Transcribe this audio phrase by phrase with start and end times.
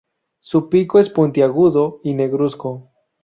[0.39, 2.89] Su pico es puntiagudo y negruzco.